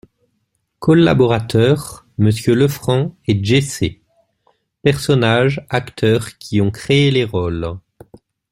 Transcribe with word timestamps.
COLLABORATEURS: 0.79 2.05
MMonsieur 2.17 2.55
LEFRANC 2.55 3.15
et 3.27 3.43
JESSÉ 3.45 4.01
PERSONNAGES 4.81 5.63
Acteurs 5.69 6.39
qui 6.39 6.59
ont 6.59 6.71
créé 6.71 7.11
les 7.11 7.23
rôles. 7.23 7.77